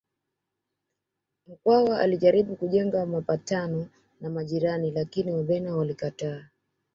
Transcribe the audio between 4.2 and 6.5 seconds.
na majirani lakini Wabena walikataa